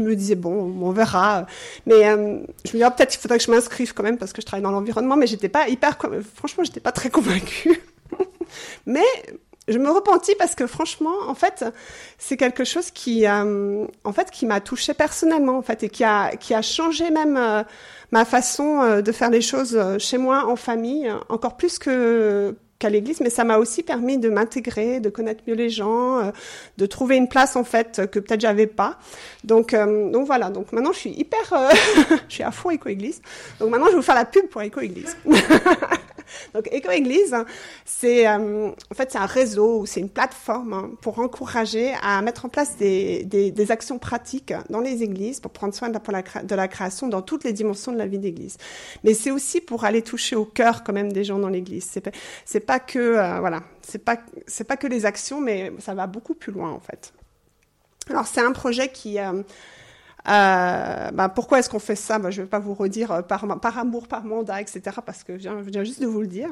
[0.00, 1.46] me disais, bon, on verra.
[1.86, 4.42] Mais je me disais, oh, peut-être il faudrait que je m'inscrive quand même parce que
[4.42, 5.96] je travaille dans l'environnement, mais j'étais pas hyper,
[6.34, 7.80] franchement, j'étais pas très convaincue.
[8.86, 9.06] mais
[9.70, 11.64] je me repentis parce que franchement, en fait,
[12.18, 16.04] c'est quelque chose qui, euh, en fait, qui m'a touchée personnellement, en fait, et qui
[16.04, 17.62] a, qui a changé même euh,
[18.10, 22.88] ma façon euh, de faire les choses chez moi, en famille, encore plus que qu'à
[22.88, 26.32] l'église, mais ça m'a aussi permis de m'intégrer, de connaître mieux les gens,
[26.78, 28.98] de trouver une place en fait que peut-être j'avais pas.
[29.44, 30.48] Donc, donc voilà.
[30.48, 31.52] Donc maintenant, je suis hyper,
[32.28, 33.20] je suis à fond éco-église.
[33.58, 35.14] Donc maintenant, je vais vous faire la pub pour éco-église.
[36.54, 37.36] Donc Éco-Église,
[37.84, 42.20] c'est euh, en fait c'est un réseau ou c'est une plateforme hein, pour encourager à
[42.22, 45.98] mettre en place des, des, des, actions pratiques dans les églises pour prendre soin de
[46.08, 48.56] la, de la création dans toutes les dimensions de la vie d'église.
[49.04, 51.88] Mais c'est aussi pour aller toucher au cœur quand même des gens dans l'église.
[51.90, 52.10] C'est
[52.44, 56.06] c'est pas que euh, voilà, c'est pas c'est pas que les actions, mais ça va
[56.06, 57.12] beaucoup plus loin en fait.
[58.08, 59.42] Alors c'est un projet qui euh,
[60.28, 62.18] euh, bah, pourquoi est-ce qu'on fait ça?
[62.18, 65.24] Bah, Je ne vais pas vous redire euh, par, par, amour, par mandat, etc., parce
[65.24, 66.50] que je viens, juste de vous le dire.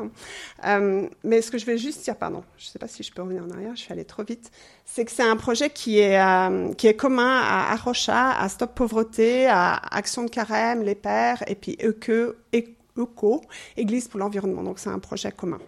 [0.64, 3.12] Euh, mais ce que je vais juste dire, pardon, je ne sais pas si je
[3.12, 4.50] peux revenir en arrière, je suis allée trop vite,
[4.84, 8.74] c'est que c'est un projet qui est, euh, qui est commun à Arrocha, à Stop
[8.74, 13.42] Pauvreté, à Action de Carême, Les Pères, et puis ECO, ECO
[13.76, 14.62] Église pour l'environnement.
[14.62, 15.58] Donc c'est un projet commun.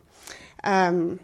[0.67, 1.15] Euh,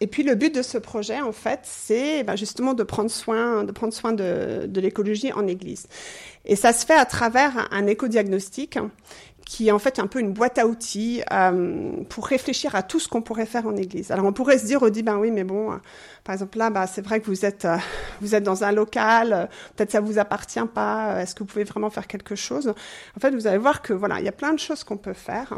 [0.00, 3.64] et puis le but de ce projet, en fait, c'est ben, justement de prendre soin,
[3.64, 5.86] de prendre soin de, de l'écologie en Église.
[6.44, 8.78] Et ça se fait à travers un éco-diagnostic
[9.44, 12.98] qui est en fait un peu une boîte à outils euh, pour réfléchir à tout
[12.98, 14.10] ce qu'on pourrait faire en Église.
[14.10, 15.76] Alors on pourrait se dire, on dit, ben oui, mais bon, euh,
[16.24, 17.76] par exemple là, bah, c'est vrai que vous êtes, euh,
[18.20, 21.20] vous êtes dans un local, peut-être ça vous appartient pas.
[21.20, 22.72] Est-ce que vous pouvez vraiment faire quelque chose?
[23.16, 25.12] En fait, vous allez voir que voilà, il y a plein de choses qu'on peut
[25.12, 25.52] faire.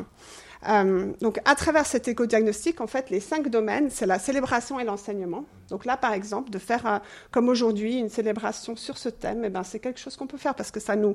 [0.69, 4.85] Euh, donc, à travers cet éco-diagnostic, en fait, les cinq domaines, c'est la célébration et
[4.85, 5.45] l'enseignement.
[5.71, 6.99] Donc là, par exemple, de faire, euh,
[7.31, 10.55] comme aujourd'hui, une célébration sur ce thème, eh ben, c'est quelque chose qu'on peut faire
[10.55, 11.15] parce que ça nous,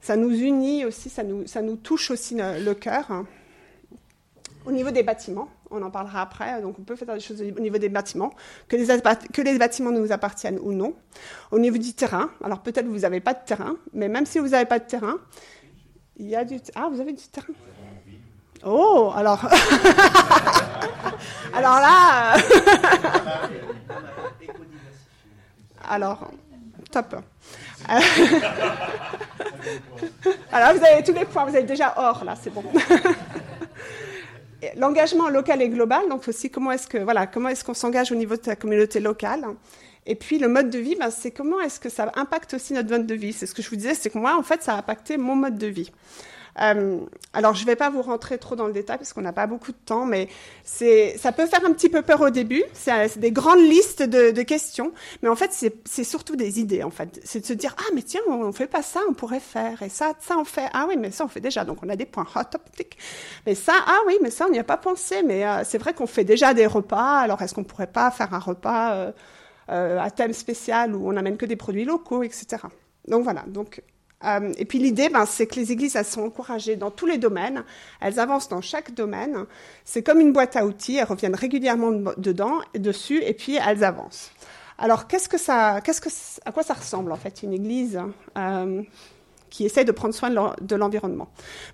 [0.00, 3.24] ça nous unit aussi, ça nous, ça nous touche aussi le, cœur.
[4.66, 7.60] Au niveau des bâtiments, on en parlera après, donc on peut faire des choses au
[7.60, 8.32] niveau des bâtiments,
[8.68, 8.86] que les,
[9.32, 10.94] que les bâtiments nous appartiennent ou non.
[11.50, 14.48] Au niveau du terrain, alors peut-être vous n'avez pas de terrain, mais même si vous
[14.48, 15.18] n'avez pas de terrain,
[16.16, 16.58] il y a du...
[16.74, 17.52] Ah, vous avez du terrain
[18.66, 19.40] Oh, alors.
[21.54, 22.34] alors là.
[25.88, 26.30] alors,
[26.90, 27.16] top.
[30.52, 32.64] alors, vous avez tous les points, vous avez déjà or, là, c'est bon.
[34.76, 38.14] L'engagement local et global, donc aussi comment est-ce que voilà, comment est-ce qu'on s'engage au
[38.14, 39.44] niveau de la communauté locale?
[40.06, 42.90] Et puis le mode de vie, ben, c'est comment est-ce que ça impacte aussi notre
[42.90, 43.34] mode de vie?
[43.34, 45.36] C'est ce que je vous disais, c'est que moi, en fait, ça a impacté mon
[45.36, 45.90] mode de vie.
[46.60, 47.00] Euh,
[47.32, 49.46] alors, je ne vais pas vous rentrer trop dans le détail parce qu'on n'a pas
[49.46, 50.28] beaucoup de temps, mais
[50.64, 52.62] ça peut faire un petit peu peur au début.
[52.72, 56.82] C'est, des grandes listes de, questions, mais en fait, c'est, surtout des idées.
[56.82, 59.14] En fait, c'est de se dire ah mais tiens, on, ne fait pas ça, on
[59.14, 60.68] pourrait faire et ça, ça on fait.
[60.74, 61.64] Ah oui, mais ça on fait déjà.
[61.64, 62.98] Donc on a des points hot topic.
[63.46, 65.22] Mais ça, ah oui, mais ça on n'y a pas pensé.
[65.22, 67.20] Mais euh, c'est vrai qu'on fait déjà des repas.
[67.20, 69.12] Alors est-ce qu'on pourrait pas faire un repas euh,
[69.70, 72.58] euh, à thème spécial où on n'amène que des produits locaux, etc.
[73.08, 73.44] Donc voilà.
[73.46, 73.82] Donc
[74.24, 77.18] euh, et puis l'idée, ben, c'est que les églises, elles sont encouragées dans tous les
[77.18, 77.64] domaines,
[78.00, 79.44] elles avancent dans chaque domaine.
[79.84, 84.30] C'est comme une boîte à outils, elles reviennent régulièrement dedans, dessus, et puis elles avancent.
[84.78, 86.08] Alors, qu'est-ce que ça, qu'est-ce que,
[86.44, 88.00] à quoi ça ressemble en fait une église?
[88.36, 88.82] Euh,
[89.54, 91.28] qui essaie de prendre soin de l'environnement.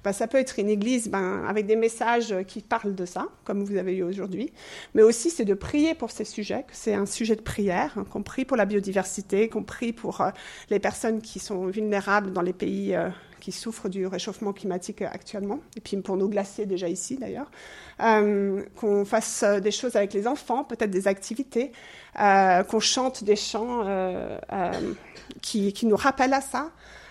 [0.04, 3.64] Ben, ça peut être une église ben, avec des messages qui parlent de ça, comme
[3.64, 4.52] vous avez eu aujourd'hui,
[4.92, 8.04] mais aussi c'est de prier pour ces sujets, que c'est un sujet de prière, hein,
[8.10, 10.28] qu'on prie pour la biodiversité, qu'on prie pour euh,
[10.68, 13.08] les personnes qui sont vulnérables dans les pays euh,
[13.40, 17.50] qui souffrent du réchauffement climatique actuellement, et puis pour nos glaciers déjà ici d'ailleurs,
[18.02, 21.72] euh, qu'on fasse des choses avec les enfants, peut-être des activités,
[22.14, 23.86] qu'on chante des chants
[25.40, 26.70] qui, nous rappellent à ça.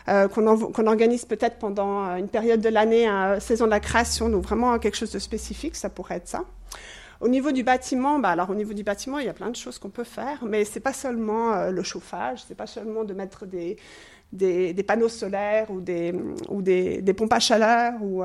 [0.10, 4.28] Euh, qu'on organise peut-être pendant euh, une période de l'année, une saison de la création,
[4.28, 6.46] donc vraiment quelque chose de spécifique, ça pourrait être ça.
[7.22, 9.56] Au niveau du bâtiment, bah alors au niveau du bâtiment, il y a plein de
[9.56, 13.14] choses qu'on peut faire, mais c'est pas seulement euh, le chauffage, c'est pas seulement de
[13.14, 13.78] mettre des,
[14.32, 16.14] des, panneaux solaires ou des,
[16.50, 18.24] ou des, pompes à chaleur ou,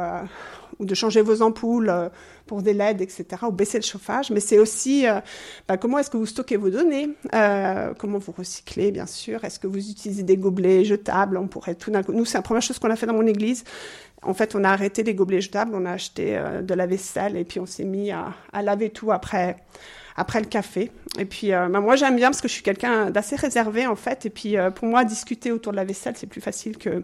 [0.78, 2.08] ou de changer vos ampoules euh,
[2.46, 5.20] pour des LED, etc., ou baisser le chauffage, mais c'est aussi euh,
[5.66, 9.58] bah, comment est-ce que vous stockez vos données, euh, comment vous recyclez, bien sûr, est-ce
[9.58, 12.62] que vous utilisez des gobelets jetables, on pourrait tout d'un coup, nous c'est la première
[12.62, 13.64] chose qu'on a fait dans mon église,
[14.22, 17.44] en fait on a arrêté les gobelets jetables, on a acheté de la vaisselle et
[17.44, 19.56] puis on s'est mis à laver tout après
[20.16, 20.90] après le café.
[21.18, 24.26] Et puis, bah, moi, j'aime bien parce que je suis quelqu'un d'assez réservé, en fait.
[24.26, 27.02] Et puis, pour moi, discuter autour de la vaisselle, c'est plus facile que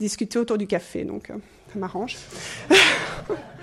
[0.00, 1.04] discuter autour du café.
[1.04, 2.16] Donc, ça m'arrange.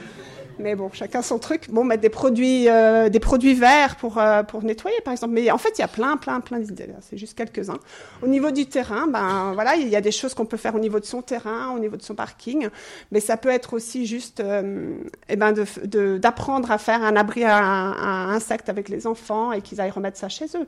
[0.60, 1.70] Mais bon, chacun son truc.
[1.70, 5.34] Bon, mettre des produits, euh, des produits verts pour, euh, pour nettoyer, par exemple.
[5.34, 6.90] Mais en fait, il y a plein, plein, plein d'idées.
[7.02, 7.80] C'est juste quelques-uns.
[8.22, 10.80] Au niveau du terrain, ben voilà, il y a des choses qu'on peut faire au
[10.80, 12.70] niveau de son terrain, au niveau de son parking.
[13.12, 14.96] Mais ça peut être aussi juste, euh,
[15.30, 17.62] eh ben, d'apprendre à faire un abri à,
[18.30, 20.68] insectes avec les enfants et qu'ils aillent remettre ça chez eux.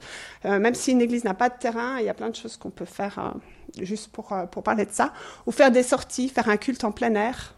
[0.59, 2.69] même si une église n'a pas de terrain, il y a plein de choses qu'on
[2.69, 3.33] peut faire
[3.79, 5.13] juste pour, pour parler de ça.
[5.45, 7.55] Ou faire des sorties, faire un culte en plein air,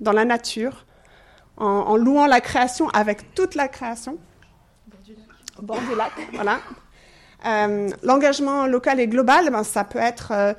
[0.00, 0.86] dans la nature
[1.56, 4.18] en, louant la création avec toute la création.
[5.62, 6.60] Bord du lac, voilà.
[7.46, 10.52] Euh, l'engagement local et global, ben, ça peut être euh,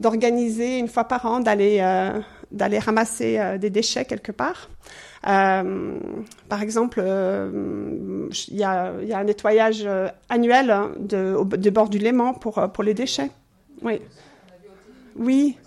[0.00, 4.70] d'organiser une fois par an, d'aller euh, d'aller ramasser des déchets quelque part.
[5.22, 9.86] par exemple, il y, a, y, a, un nettoyage
[10.30, 13.30] annuel hein, de, de, bord du Léman pour, pour les déchets.
[13.82, 14.00] Oui.
[15.16, 15.58] Oui.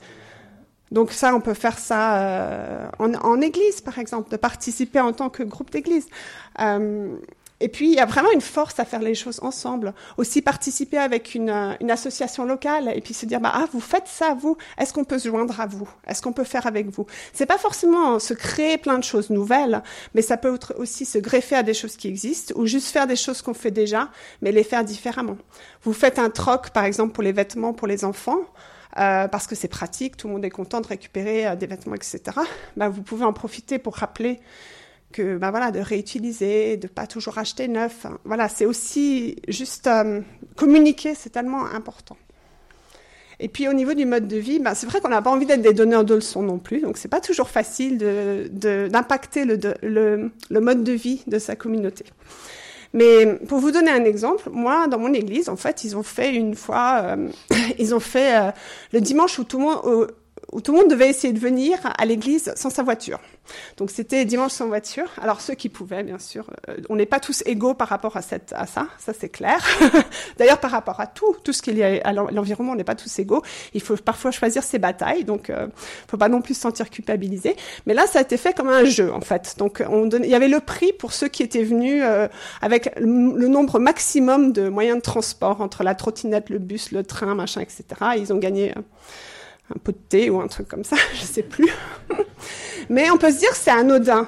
[0.92, 5.30] Donc ça, on peut faire ça euh, en, église, par exemple, de participer en tant
[5.30, 6.08] que groupe d'église.
[6.60, 7.16] Euh,
[7.62, 9.94] et puis, il y a vraiment une force à faire les choses ensemble.
[10.18, 14.08] Aussi participer avec une, une association locale et puis se dire, bah, ah, vous faites
[14.08, 14.58] ça, vous.
[14.80, 15.88] Est-ce qu'on peut se joindre à vous?
[16.08, 17.06] Est-ce qu'on peut faire avec vous?
[17.34, 19.84] C'est pas forcément se créer plein de choses nouvelles,
[20.16, 23.06] mais ça peut être aussi se greffer à des choses qui existent ou juste faire
[23.06, 24.10] des choses qu'on fait déjà,
[24.42, 25.38] mais les faire différemment.
[25.84, 28.40] Vous faites un troc, par exemple, pour les vêtements pour les enfants.
[28.98, 31.96] Euh, parce que c'est pratique, tout le monde est content de récupérer euh, des vêtements,
[31.96, 32.22] etc.
[32.76, 34.40] Bah, vous pouvez en profiter pour rappeler
[35.14, 38.06] que bah, voilà, de réutiliser, de pas toujours acheter neuf.
[38.26, 40.22] Voilà, c'est aussi juste euh,
[40.56, 42.18] communiquer, c'est tellement important.
[43.40, 45.46] Et puis au niveau du mode de vie, bah, c'est vrai qu'on n'a pas envie
[45.48, 50.32] d'être des donneurs de leçons non plus, donc c'est pas toujours facile d'impacter de, le,
[50.50, 52.06] le, mode de vie de sa communauté.
[52.94, 56.34] Mais pour vous donner un exemple, moi, dans mon église, en fait, ils ont fait
[56.36, 57.30] une fois, euh,
[57.80, 58.52] ils ont fait euh,
[58.92, 60.12] le dimanche où tout le monde,
[60.52, 63.20] où tout le monde devait essayer de venir à l'église sans sa voiture.
[63.78, 65.10] Donc c'était dimanche sans voiture.
[65.22, 68.22] Alors ceux qui pouvaient, bien sûr, euh, on n'est pas tous égaux par rapport à,
[68.22, 69.66] cette, à ça, ça c'est clair.
[70.38, 72.96] D'ailleurs par rapport à tout, tout ce qu'il y a à l'environnement, on n'est pas
[72.96, 73.42] tous égaux.
[73.74, 75.68] Il faut parfois choisir ses batailles, donc euh,
[76.08, 77.56] faut pas non plus se sentir culpabilisé.
[77.86, 79.56] Mais là, ça a été fait comme un jeu en fait.
[79.58, 82.28] Donc on il y avait le prix pour ceux qui étaient venus euh,
[82.62, 87.34] avec le nombre maximum de moyens de transport entre la trottinette, le bus, le train,
[87.36, 87.84] machin, etc.
[88.18, 88.74] ils ont gagné.
[89.74, 91.70] Un pot de thé ou un truc comme ça, je sais plus.
[92.90, 94.28] mais on peut se dire c'est anodin.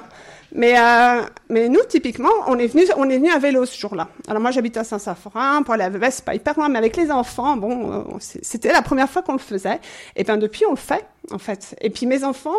[0.56, 4.08] Mais, euh, mais nous, typiquement, on est venu, on est venu à vélo ce jour-là.
[4.28, 6.96] Alors moi, j'habite à Saint-Saphorin, pour aller à Vevey, c'est pas hyper loin, mais avec
[6.96, 9.80] les enfants, bon, euh, c'était la première fois qu'on le faisait.
[10.14, 11.74] Et bien depuis, on le fait, en fait.
[11.80, 12.54] Et puis mes enfants,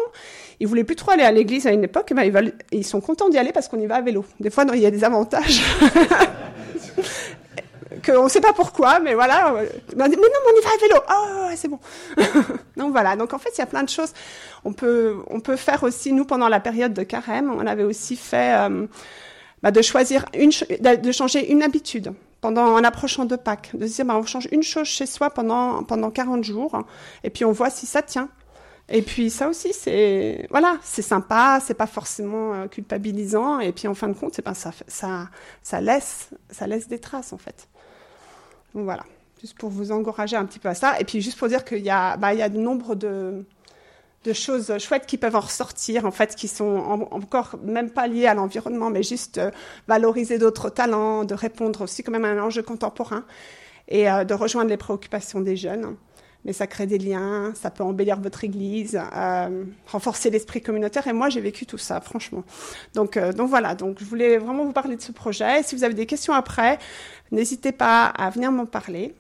[0.60, 3.38] ils voulaient plus trop aller à l'église à une époque, ben, ils sont contents d'y
[3.38, 4.26] aller parce qu'on y va à vélo.
[4.42, 5.62] Des fois, il y a des avantages.
[8.06, 9.54] qu'on ne sait pas pourquoi, mais voilà.
[9.96, 11.02] mais non, mais on y va à vélo.
[11.10, 11.80] Oh, c'est bon.
[12.78, 13.16] donc voilà.
[13.16, 14.14] Donc en fait, il y a plein de choses.
[14.64, 16.12] On peut, on peut faire aussi.
[16.14, 18.88] Nous, pendant la période de carême, on avait aussi fait euh,
[19.64, 23.96] bah, de choisir une, de changer une habitude pendant en approchant de Pâques, de se
[23.96, 26.84] dire bah, on change une chose chez soi pendant pendant 40 jours,
[27.24, 28.30] et puis on voit si ça tient.
[28.88, 33.88] Et puis ça aussi, c'est voilà, c'est sympa, c'est pas forcément euh, culpabilisant, et puis
[33.88, 35.30] en fin de compte, ça, ça,
[35.64, 37.68] ça laisse, ça laisse des traces en fait.
[38.84, 39.04] Voilà,
[39.40, 41.00] juste pour vous encourager un petit peu à ça.
[41.00, 43.46] Et puis juste pour dire qu'il y a, bah, il y a de nombre de,
[44.26, 48.28] de choses chouettes qui peuvent en ressortir, en fait, qui sont encore même pas liées
[48.28, 49.50] à l'environnement, mais juste euh,
[49.88, 53.24] valoriser d'autres talents, de répondre aussi quand même à un enjeu contemporain
[53.88, 55.96] et euh, de rejoindre les préoccupations des jeunes.
[56.46, 61.08] Mais ça crée des liens, ça peut embellir votre église, euh, renforcer l'esprit communautaire.
[61.08, 62.44] Et moi, j'ai vécu tout ça, franchement.
[62.94, 63.76] Donc, donc voilà.
[63.76, 65.64] Donc, je voulais vraiment vous parler de ce projet.
[65.64, 66.78] Si vous avez des questions après,
[67.32, 69.16] N'hésitez pas à venir m'en parler.